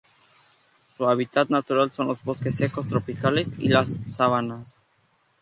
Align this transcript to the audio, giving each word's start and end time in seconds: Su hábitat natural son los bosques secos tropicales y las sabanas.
Su 0.97 1.05
hábitat 1.07 1.49
natural 1.49 1.91
son 1.93 2.07
los 2.07 2.23
bosques 2.23 2.55
secos 2.55 2.87
tropicales 2.87 3.51
y 3.59 3.69
las 3.69 3.99
sabanas. 4.11 4.81